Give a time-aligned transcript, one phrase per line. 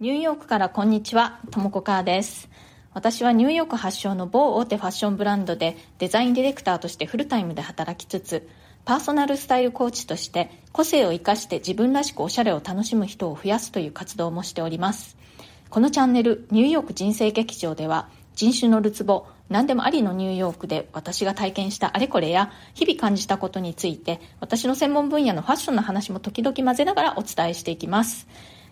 [0.00, 2.48] ニューヨークからこんにちは、ともこかーです。
[2.94, 8.48] 私はニューヨーク発祥の某大手ファッションブランドでデザインディレクターとしてフルタイムで働きつつ、
[8.86, 15.18] パーソナルスタイルコーチとして個性を生かして自分らしくおしゃれを楽しむ人を増やすという活動もしております。
[15.68, 28.26] このチャンネル、ニューヨーク人生劇場では人種のるつぼ、何でもありのニューヨークで私が体験したあれこれや日々感じたことについて私の専門分野のファッションの話も時々混ぜながらお伝えしていきます。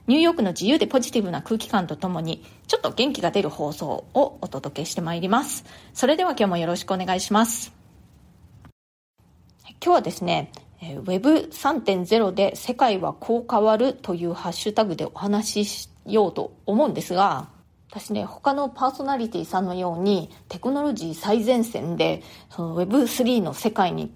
[0.09, 5.67] ニューヨークの自由でポジティブな空気感とともに、ちょっと元気が出る放送をお届けしてまいります。
[5.93, 7.75] それでは今日もよろしくお願いします。
[9.67, 17.51] 今日はですね、Web3.0 で世界はこう変わるというハッシュタグでお話ししようと思うんですが、
[17.91, 24.11] 私ね、他のパーソナリティさんのようにテクノロジー最前線でその Web3 の世界に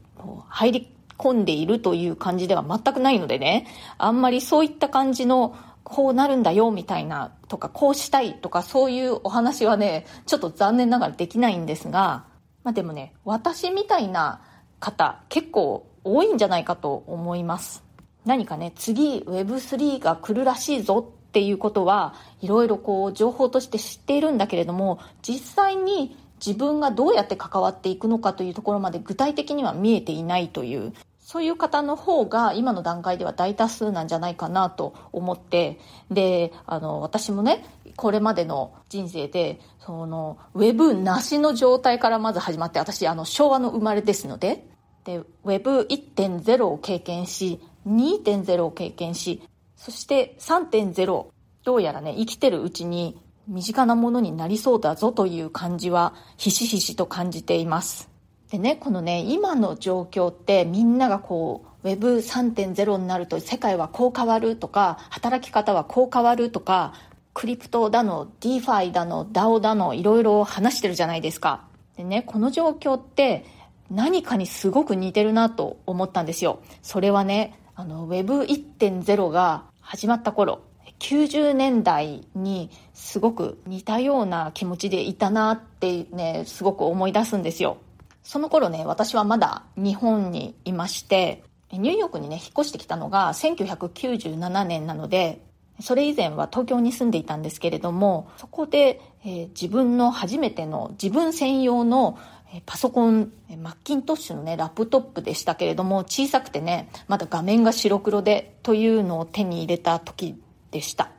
[0.48, 3.66] 入り込んでいるという感じでは全くないのでね、
[3.98, 5.54] あんまりそういった感じの
[5.92, 12.24] こうなるんだよみたいなとかこうしたいとかそういうお話はねちょっと残念ながらできないんですが
[12.64, 14.40] まあでもね私みたいな
[14.80, 17.84] 方結構多いんじゃないかと思います。
[18.24, 30.94] 何かね次 Web3 が来るらしいぞっていうことはいろいろこう情報として知っているんだけれども実際に自分がどうやって関わっていくのかというところまで具体的には見えていないという
[31.32, 35.80] そういう方の方が今の段階では大多数なんじゃないかなと思って、
[36.10, 37.64] で、あの、私もね、
[37.96, 44.66] これまでの人生で、その、ウェブなしの状態からまず始まって、私、あの、昭和の生まれですので、
[45.04, 49.42] で、ウェブ1.0を経験し、2.0を経験し、
[49.74, 51.28] そして3.0、
[51.64, 58.11] どうやらね、生きてるうちに身近なものになりそうだぞという感じは、ひしひしと感じています。
[58.52, 66.92] でね、このね、今の状況ってみんながこう、Web3.0 になると世界はこう変わるとか、働き方はこう変わるとか、
[67.32, 71.64] クリプトだの、DeFi だの、DAO だの、いろいろ話してるじゃないですか。
[71.96, 73.46] でね、この状況って
[73.90, 76.60] 何かにすごく似てるなと思ったんですよ。
[76.82, 80.60] それはね、あの、Web1.0 が始まった頃、
[80.98, 87.78] 90年代にすごく似たような気持ちでいたなってね、すごく思い出すんですよ。
[88.22, 95.42] その頃ね、私はまだ日本にいまして、ニューヨークにね、引っ越してきたのが1997年なので、
[95.80, 102.18] それ以前は東京に住んでいたんですけれども、そこで、えー、自分の初めての自分専用の
[102.66, 110.38] パソコン、マッキントッシュのね、ラップトップでしたけれども、小さくてね、まだ画面が白黒でというのを手に入れた時
[110.70, 111.10] でした。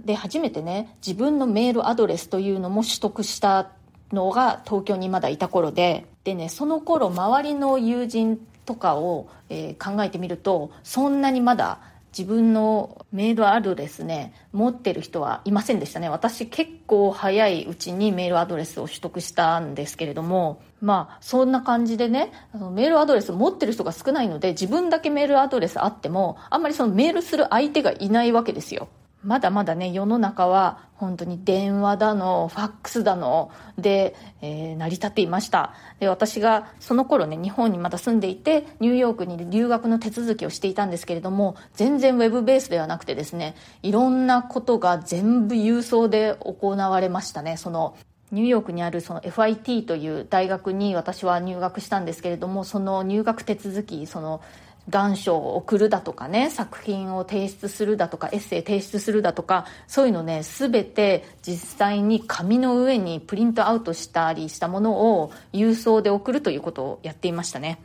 [0.00, 3.70] で、初めてね、自分のメールアドレスというのも取得した
[4.12, 11.78] のが東京にまだいた頃で、でね、その頃周りの友人とかを、えー、考えてみると、そんなにまだ
[12.16, 16.10] 自分のメールアドレスね、持ってる人はいませんでしたね。
[16.10, 28.88] 私結構早いうちにメールアドレスを取得したんですけれども、まあそんな感じでね、あのメールアドレス持ってる人が少ないので、自分だけメールアドレスあっても、あんまりそのメールする相手がいないわけですよ。
[29.24, 35.74] まだまだね、世の中は本当に電話だの、ファックスだので、えー、成り立っていました。
[35.98, 47.56] で、私がその頃ね、日本にまだ住んでいて、ニューヨークに留学の手続きをしていたんですけれども、全然ウェブベースではなくてですね、いろんなことが全部郵送で行われましたね。
[47.56, 47.96] その、
[48.30, 54.42] ニューヨークにあるその FIT という大学に私は入学したんですけれども、その入学手続き、その
[54.88, 67.80] 願書を送るだとかね、作品を提出するだとか、エッセイ提出するだとか、そういうのね、すべて実際に紙の上にプリントアウトしたりしたものを郵送で送るということをやっていましたね。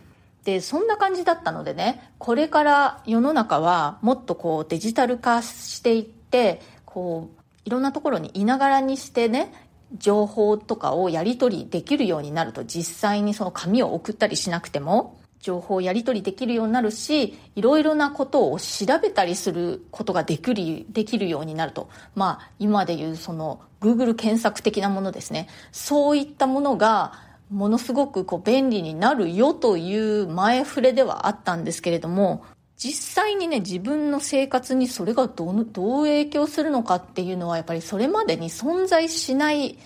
[0.45, 9.53] で、そんな感じだったのでね、これから世の中はもっとこうデジタル化していって、こう、いろんなところにいながらにしてね、
[9.97, 21.89] 情報とかをやり取りできるようになると実際にその紙を送ったりしなくても情報をやり取りできるようになるし、いろいろなことを調べたりすることができる、できるようになると。
[22.15, 25.49] まあ、今でいうその Google 検索的なものですね。
[25.73, 27.19] そういったものが、
[27.51, 32.45] ものすごくこう便利になるよという前触れではあったんですけれども、
[32.77, 39.77] 実際にね、自分の生活にそれがどう、どう影響するのかっていうのは、やっぱりそれまでに存在しない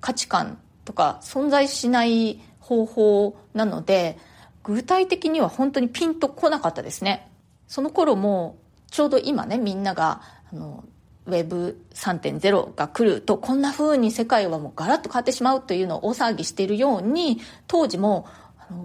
[0.00, 4.18] 価値観とか、存在しない方法なので、
[4.64, 7.30] 具体的には本当にピンとこなかったですね。
[7.68, 8.58] その頃も、
[8.90, 10.22] ちょうど今ね、みんなが、
[10.52, 10.84] あの、
[11.28, 18.26] Web3.0 が来ると、こんな風に世界はもうガラッと変わってしまうというのを大騒ぎしているように、当時も、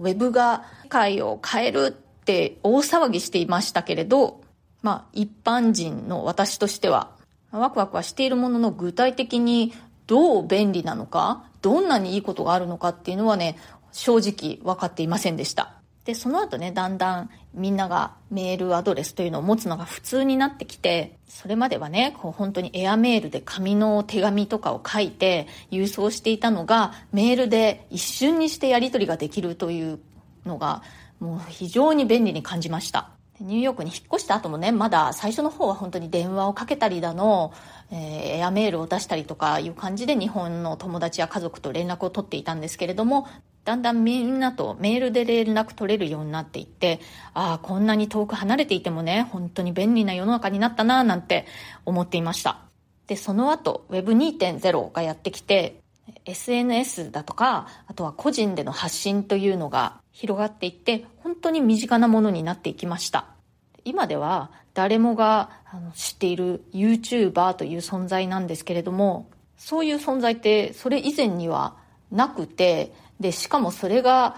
[0.00, 4.42] Web が世界を変えるって大騒ぎしていましたけれど、
[4.82, 7.10] まあ、一般人の私としては、
[7.52, 9.72] ワクワクはしているものの具体的に
[10.06, 13.56] どう便利なのか、どんなにいいことがあるのかっていうのはね、
[13.92, 15.74] 正直分かっていませんでした。
[16.04, 30.00] で、その後ね、だんだんみんながメールアドレスというのを持つのが普通になってきて、それまではね、こう本当にエアメールで紙の手紙とかを書いて郵送していたのが、メールで一瞬にしてやり取りができるという
[30.46, 30.82] のが、
[31.20, 33.10] もう非常に便利に感じました。
[33.40, 37.52] ニューヨークに引っ越した後もね、まだ最初の方は本当に電話をかけたりだの、
[37.90, 43.26] えー、エアメールを出したりとかいう感じで日本の友達や家族と連絡を取っていたんですけれども、
[43.64, 47.00] だんだんみんなとメールで連絡取れるようになっていって、
[47.34, 51.46] ああ、こんなに遠く離れていてもね、本当に便利な世の中になったな、なんて
[51.84, 52.60] 思っていました。
[53.06, 55.80] で、その後、Web2.0 がやってきて、
[56.24, 63.39] SNS だとか、あとは個人での発信というのが広がっていって、本当に身近なものになっていきました。
[63.84, 65.50] 今では誰もが
[65.94, 71.76] 知っている YouTuber という存在なんですけれども、そういう存在ってそれ以前には
[72.10, 74.36] なくて、で、しかもそれが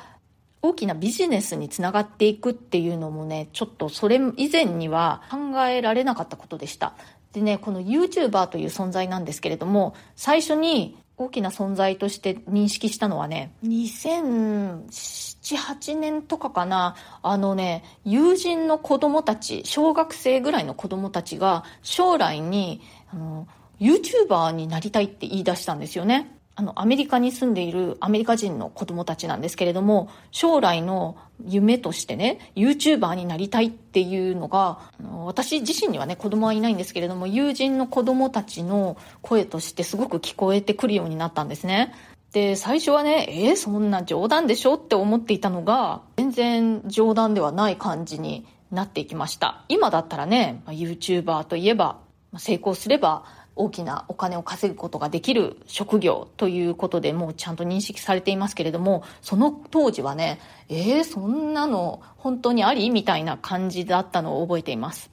[0.62, 6.94] 大きなビジネスにつながっていくっていうのもね、ちょっとそれ以前には考えられなかったことでした。
[7.32, 22.80] でね、この YouTuber という存在なんですけれども、最初に大きな存在として認識したのはね、2078年とかかな、あのね、友人の子供たち、小学生ぐらいの子供たちが将来に、
[23.12, 23.46] あの、
[23.80, 26.38] YouTuber になりたいって言い出したんですよね。
[26.54, 31.16] あの、アメリカに住んでいるアメリカ人の子供たちなんですけれども、将来の
[31.46, 34.78] 夢としてね、YouTuber になりたいっていうのが、
[35.24, 41.94] 私自身にはね、子供はいないんですけれども、友人の子供たちの声としてすごく聞こえてくるようになったんですね。
[42.32, 49.64] で、最初はね、えー、そんな冗談でしょって思っていたのが、全然冗談ではない感じになっていきました。
[49.68, 51.98] 今だったらね、YouTuber といえば、
[52.38, 65.10] 成功すれば、大きなお金を稼ぐことができる職業ということでもうちゃんと認識されていますけれども、その当時はね、えー、そんなの本当にありみたいな感じだったのを覚えています。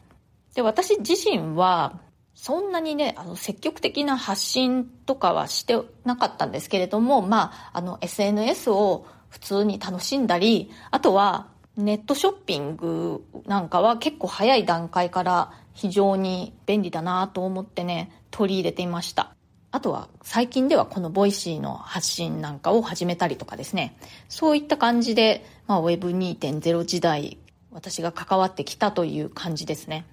[0.56, 2.00] で、私自身は、
[2.34, 19.36] そんなにね、あの、積極的な発信とかはしてなかったんですけれども、まあ、あの、SNS を普通に楽しんだり、あとは、ネットショッピングなんかは結構早い段階から非常に便利だなと思ってね、取り入れていました。
[19.72, 23.96] あとは最近ではこのボイシーの発信なんかを始めたりとかですね。
[24.28, 27.38] そういった感じで、まあ、Web2.0 時代、
[27.72, 30.06] 私が関わってきたという感じですね。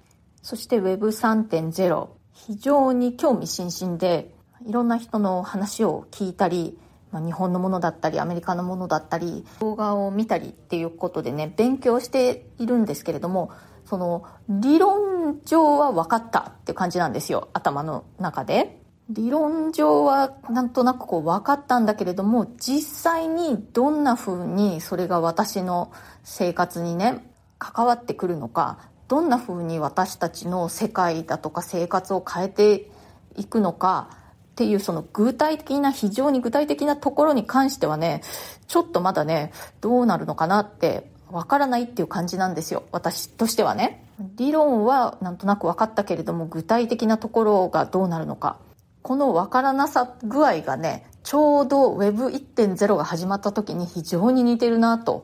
[0.43, 4.31] そして Web3.0、非常に興味津々で、
[4.65, 6.77] いろんな人の話を聞いたり、
[7.11, 13.51] まあ、日本のものだったりアメリカのものだったり動画を見たりっていうことでね勉強しているんですけれども
[13.85, 18.81] その理論上は分かったって感じなんですよ頭の中で。
[19.09, 25.93] 理論上はなんとなくこう分かったんだけれども実際にどんな風にそれが私の
[26.25, 27.25] 生活にね
[27.57, 32.91] 関わってくるのかどんな風に私たちの世界だとか生活を変えて
[33.37, 38.23] いくのかっていうその具体的な、非常に具体的なところに関してはね、
[38.67, 39.51] ちょっとまだね、
[39.81, 42.83] どうなるのかなってわからないっていう感じなんですよ。
[42.91, 44.03] 私としてはね。
[44.37, 48.57] 理論はなんとなく分かったけれども、具体的なところがどうなるのか。
[49.03, 55.23] このわからなさ具合がね、ちょうど Web1.0 が始まった時に非常に似てるなと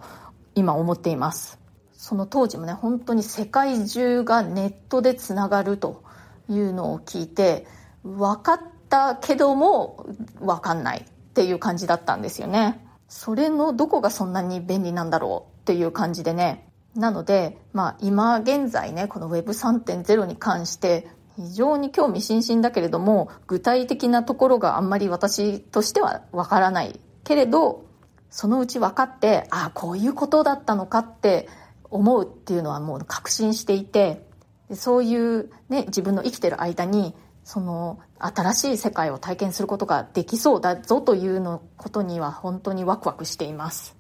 [0.56, 1.60] 今思っています。
[1.94, 6.04] その当時もね、本当に世界中がネットでつながると
[6.50, 7.66] いうのを聞いて、
[8.04, 10.06] 分かったけども
[10.40, 12.86] 分かんないっていう感じだったんですよね。
[13.08, 16.68] それのどこがそんなに便利なんだろうっていう感じでね。
[16.94, 27.86] なので、まあ今現在ね、この Web3.0 に関して非常に興味津々だけれども、具体的なところがあんまり私としてはわからないけれど、
[28.30, 31.48] そのうち分かって、ああ、こういうことだったのかって
[31.90, 34.28] 思うっていうのはもう確信していて、
[34.74, 43.96] そういうね、自分の生きてる間にその新しい世界を体験することができそうだぞというのことには本当にワクワクしています。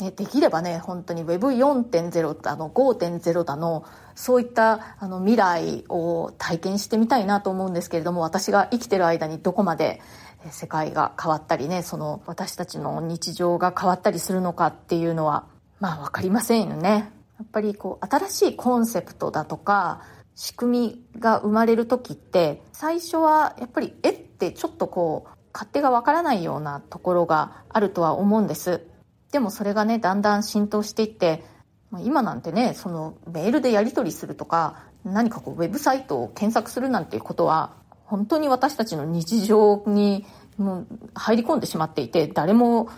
[0.00, 10.00] ね、できればね、本当に Web4.0 だの5.0だの、そういったあの未来を体験してみたいなと思うんですけれども、私が生きてる間にどこまで
[10.50, 15.46] 世界が変わったりね、その私たちの日常が変わったりするのかっていうのは、
[15.80, 17.12] まあわかりませんよね。
[17.38, 20.02] やっぱりこう新しいコンセプトだとか、
[20.38, 28.86] 仕組みが生まれる時って最初はやっぱりえってちょっとこう勝手がわからないようなところがあるとは思うんです
[29.32, 31.44] でもそれがねだんだん浸透していって
[32.02, 37.72] 今なんてねそのメールでやり取りするとか何かこうウェブサイトを検索するなんていうことは
[38.04, 40.24] 本当に私たちの日常に
[40.56, 42.88] もう入り込んでしまっていて、誰も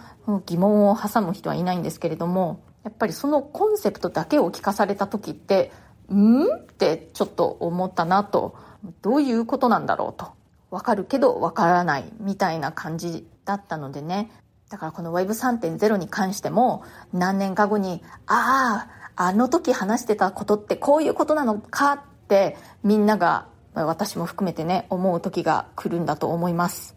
[0.46, 5.72] 疑問を挟む人はいないんですけれども、やっぱりそのコンセプトだけを聞かされた時って、
[6.12, 6.44] ん？
[6.44, 8.56] ってちょっと思ったなと、
[9.02, 10.28] どういうことなんだろうと。
[10.70, 14.30] わかるけどわからないみたいな感じだったのでね。
[14.70, 26.96] だからこの Web3.0 に関しても何年か後に、ああ、あの時話してたことってこういうことなのかってみんなが私も含めてね思う時が来るんだと思います。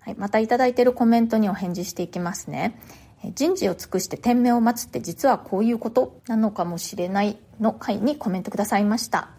[0.00, 2.78] はい、またいただいてるコメントにお返事していきますね。
[3.34, 9.30] 人事を尽くして天命を待つって実はこういうことなのかもしれないの回にコメントくださいました。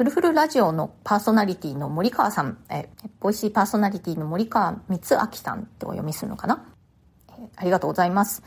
[0.00, 2.88] フルフルラジオのパーソナリティの森川さん、え
[3.20, 6.64] ボイシーパーソナリティの森川光明さんってお読みするのかな？
[7.54, 8.42] ありがとうございます。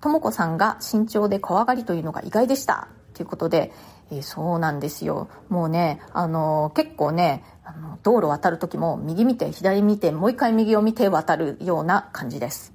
[0.00, 2.86] ともこさんが身長で怖がりというのが意外でした。
[3.14, 3.72] ということで、
[4.12, 5.28] えー、そうなんですよ。
[5.48, 12.72] もうね、あのー、結構ね、あの道路渡る時も右見て左見てもう一回右を見て渡るような感じです。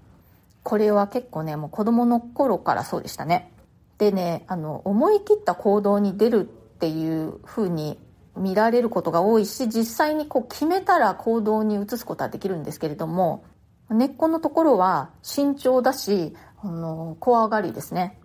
[0.64, 3.54] これは結構ね、もう子供の頃からそうでしたね。
[3.98, 6.44] でね、あの、思い切った行動に出るっ
[6.80, 7.98] ていう風に
[8.38, 13.44] 見られることが多いし、実際にこう決めたら行動に移すことはできるんですけれども、
[13.90, 18.20] 根っこのところは慎重だし、あの、怖がりですね。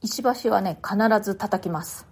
[0.00, 2.06] 石橋はね、必ず叩きます。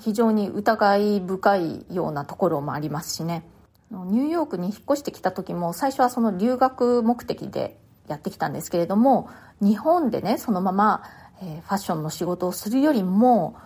[0.00, 3.44] 非常に疑い深いようなところもありますしね。
[3.90, 7.76] ニューヨークに引っ越してきた時も最初はその留学目的で
[8.06, 9.28] やってきたんですけれども
[9.60, 11.02] 日本でねそのまま、
[11.42, 13.56] えー、ファッションの仕事をするよりも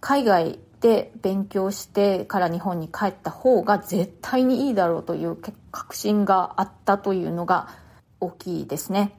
[0.00, 5.38] 海外で勉強してから日本に帰った方が絶対にいいだろうという
[5.70, 7.68] 確信があったというのが
[8.20, 9.16] 大きいですね。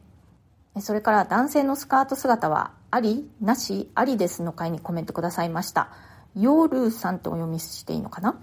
[0.82, 5.90] それから男性のスカート姿はありなしありですの回にコメントくださいました。
[6.36, 8.38] ヨールーさんとお読みしていいのかな？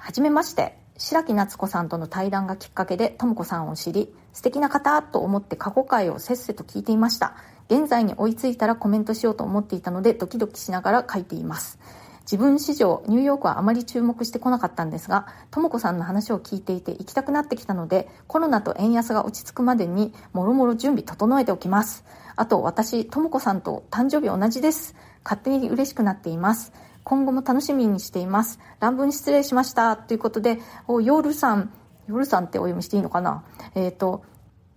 [0.00, 0.78] はじめまして。
[0.98, 7.36] 白木夏子さんとの対談がきっかけでとも子さんを知り素敵な方と思って過去回をせっせと聞いていました。
[7.68, 11.78] 現在に追いついたらコメントしようと思っていたのでドキドキしながら書いています。
[12.26, 22.04] 自分史上ニューヨークはあまり注目してこなかったんですがとも子さんの話を聞いていて行きたくなってきたのでコロナと円安が落ち着くまでにもろもろ準備整えておきます
[22.34, 26.72] あと私とも子さんと誕生日同じです勝手に嬉しくなっています
[27.06, 28.58] 今後も楽しみにしています。
[28.80, 29.96] 乱文失礼しました。
[29.96, 31.72] ということで、お、ヨールさん、
[32.08, 33.44] ヨールさんってお読みしていいのかな？
[33.76, 34.24] えっ、ー、と、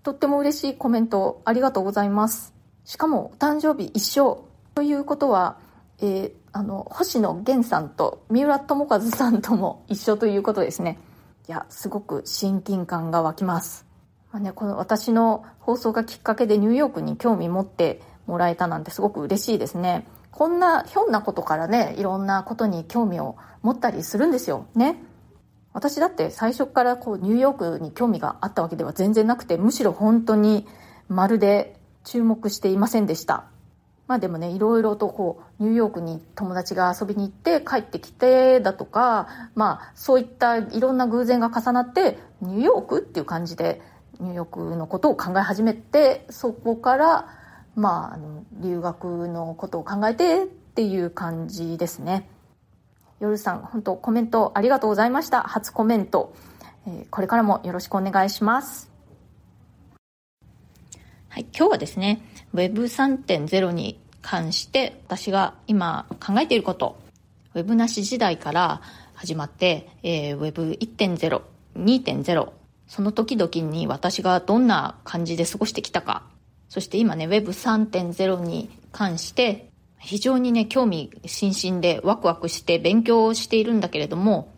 [0.03, 2.53] とっても嬉しいコメントありがとうございます。
[2.85, 5.57] しかも、お誕生日一緒ということは、
[6.01, 10.97] えー、あの、星野源さんと三浦友和さんとも一緒ということですね。
[11.47, 13.85] いや、すごく親近感が湧きます。
[14.31, 20.05] まあね、この私の放送がきっかけでニューヨークに興味持ってもらえたなんてすごく嬉しいですね。
[20.31, 24.95] こんなひょんなことからねいろんなことに興味を持ったりするんですよね
[25.73, 30.65] 私だって最初からこうニューヨークに興味があったわけでは全然なくてむしろ本当に
[31.07, 33.45] まるで注目していませんでした
[34.09, 43.81] まあでもねいろいろとこうニューヨークに友達が遊びに行って帰ってきてだとかまあそういったいろんな偶然が重なってニューヨークっていう感じで
[44.19, 47.39] ニューヨークのことを考え始めてそこから
[47.79, 52.27] まあ、あの留学のことを考えてっていう感じですね。
[53.21, 55.43] 夜さん、本当コメントありがとうございました。
[55.43, 56.33] 初コメント。
[56.87, 58.89] えー、これからもよろしくお願いします。
[61.29, 62.21] はい、今日はですね、
[62.55, 66.99] Web3.0 に関して私が今考えていること、
[67.53, 68.81] Web なし時代から
[69.13, 71.41] 始まって、えー、Web1.0、
[71.77, 72.51] 2.0、
[72.87, 76.23] その時々に私がどんな感じで過ごしてきたか
[76.67, 79.69] そして今ね、Web3.0 に関して
[79.99, 84.51] 非常にね、興味津々でワクワクして勉強をしているんだけれども、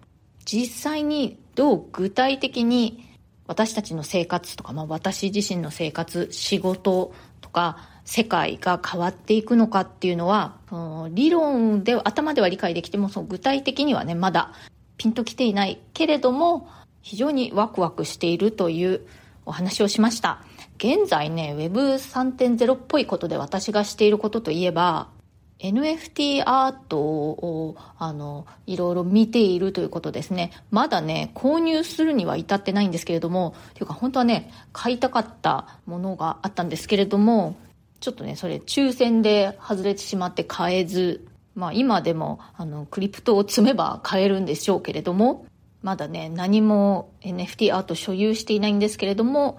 [0.45, 3.10] 実際にどう具体的に
[3.51, 10.55] 私たちの生活とか、まあ、私自身の生活、仕事とか、世界が変わっていくのかっていうのは、
[11.12, 14.53] 理論で、頭では理解できても、その具体的にはね、まだ
[14.96, 16.70] ピンときていないけれども、
[17.01, 19.01] 非常にワクワクしているという
[19.46, 20.41] お話をしました。
[20.77, 25.10] 現在ね、Web3.0 っぽいことで私がしていることといえば、
[25.61, 30.51] NFT アートを、あの、いろいろ見ているということですね。
[30.71, 37.55] まだね、購入するには至ってないんですけれども、というか本当はね、買いたかったものがあったんですけれども、
[37.99, 45.45] ちょっとね、それ抽選で外れてしまって買えず、まあ今でも、あの、クリプトを積めば買えるんでしょうけれども、
[45.83, 49.53] まだね、何も NFT アート所有していないんですけれどもやっ、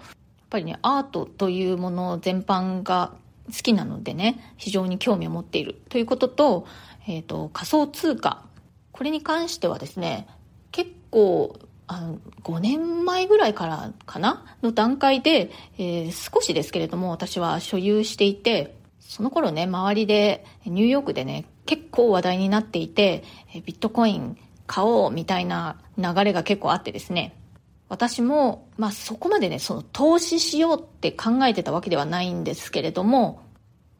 [0.50, 3.12] ぱりね、アートというもの全般が
[3.52, 6.66] 好きなのでね、非常に興味を持っているということと、
[7.06, 8.42] えっ、ー、と、仮想通貨。
[8.92, 10.26] これに関してはですね、
[10.71, 14.44] 結構、あの5年前ぐらいからかな？
[14.62, 27.37] の段階で、えー、少しですけれども私は所有していて、その頃ね、周りでニューヨークでね、結構話題になっていて、ビットコイン買おうみたいな流れが結構あってですね、
[27.93, 33.43] 私も、まあそこまでね、その投資しようって考えてたわけではないんですけれども、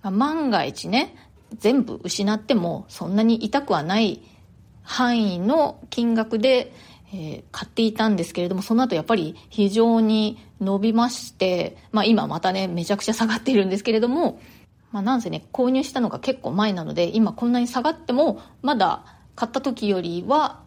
[0.01, 1.15] まあ、万が一ね、
[1.59, 4.23] 全部失ってもそんなに痛くはない
[4.83, 6.73] 範囲の金額で、
[7.13, 14.41] えー、買っていたんですけれども、その後やっぱり非常に伸びまして、まあ今またね、めちゃくちゃ下がっているんですけれども、
[14.91, 19.05] まあなんせね、購入したのが結構前なので、今こんなに下がっても、まだ
[19.37, 20.63] 買った時よりは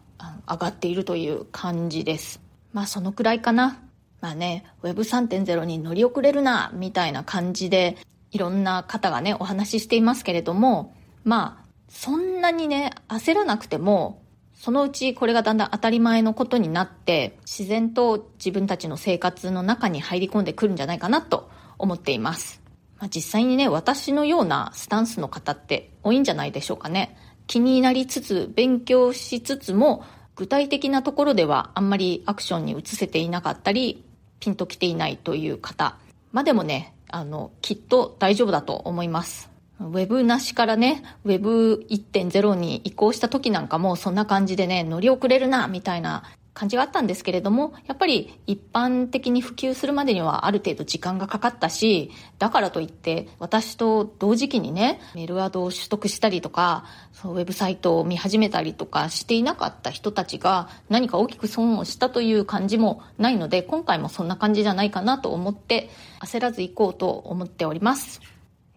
[0.48, 2.45] 上がっているという感じです。
[2.76, 3.80] まあそのくらいかな。
[4.20, 7.96] まあね、Web3.0 に乗り遅れるな、みたいな感じで、
[8.32, 14.22] いろんな方がね、お話ししていますけれども、まあ、そんなにね、焦らなくても、
[14.54, 22.60] そのうちこれがだんだん当たり前のことになって、自然と自分たちの生活の中に入り込んでくるんじゃないかなと思っています。
[22.98, 27.16] まあ、実際にね、私のようなスタンスの方って多いんじゃないでしょうかね。
[27.46, 30.04] 気になりつつ、勉強しつつも、
[30.36, 34.04] 具体的なところではあんまりアクションに移せていなかったり、
[34.38, 35.96] ピンときていないという方
[36.30, 39.50] までもね、あの、きっと大丈夫だと思います。
[39.80, 46.24] ウェブなしからね、ウェブ1.0に移行した時なんかもそんな感じでね、乗り遅れるな、みたいな
[46.56, 68.22] 感じがあったんですけれども、やっぱり一般的に普及するまでにはある程度時間がかかったし、だからといって私と同時期にね、メールアドを取得したりとか、そうウェブサイトを見始めたりとかしていなかった人たちが何か大きく損をしたという感じもないので、今回もそんな感じじゃないかなと思って焦らず行こうと思っております。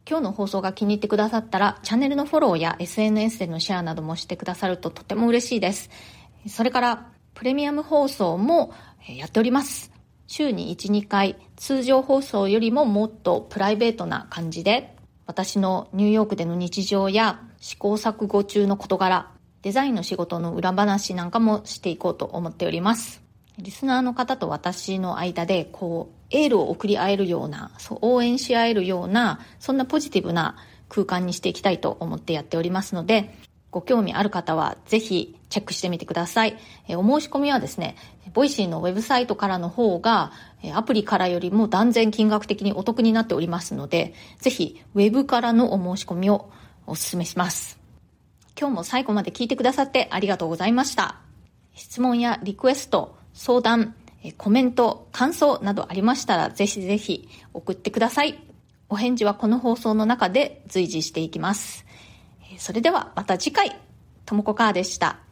[0.06, 5.90] 今日の放送が気に入ってくださったら、チャンネルのフォローや SNS でのシェアなどもしてくださるととても嬉しいです。
[6.46, 8.74] それから、プレミアム放送も
[9.08, 9.92] やっております。
[10.28, 23.22] 週に1、2回、通常放送よりももっとプライベートな感じで、私のニューヨークでの日常や試行錯誤中の事柄、デザインの仕事の裏話なんかもしていこうと思っております。
[23.58, 30.56] リスナーの方と私の間で、こう、エールを送り合えるような、そう、応援し合えるような、そんなポジティブな
[30.88, 33.36] 空間にしていきたいと思ってやっておりますので、
[33.72, 36.58] ご興味ある方はぜひチェックしてみてください。
[36.88, 37.96] えお申し込みはですね、
[38.34, 40.32] ボイシーのウェブサイトからの方が、
[40.64, 46.50] えアプリからよりも断然金額的にお得になっておりますので、ぜひウェブからのお申し込みを
[46.88, 47.80] お勧めします。
[48.60, 51.18] 今日も最後まで聞いてくださってありがとうございました。
[51.76, 53.96] 質問やリクエスト、相談、
[54.38, 58.38] コメント、感想などありましたらぜひぜひ送ってください。
[58.90, 61.86] お返事はこの放送の中で随時していきます。
[62.60, 63.80] それではまた次回、
[64.26, 65.29] ともこかーでした。